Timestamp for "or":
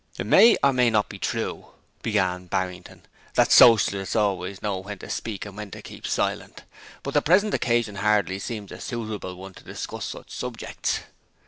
0.63-0.73